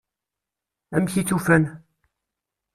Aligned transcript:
Amek 0.95 1.13
i 1.21 1.23
t-ufan? 1.27 1.63